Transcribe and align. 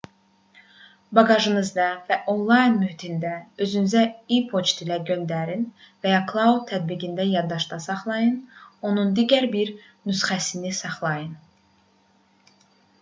baqajınızda 1.17 1.83
və 2.07 2.15
onlayn 2.31 2.79
mühitdə 2.83 3.33
özünüzə 3.65 4.01
e-poçt 4.37 4.81
ilə 4.87 4.97
göndərin 5.11 5.61
və 6.07 6.15
ya 6.15 6.23
cloud 6.33 6.65
tətbiqində 6.73 7.29
yaddaşda 7.33 7.79
saxlayın 7.85 8.41
onun 8.91 9.15
digər 9.21 9.49
bir 9.59 9.73
nüsxəsini 10.13 10.73
saxlayın 10.83 11.31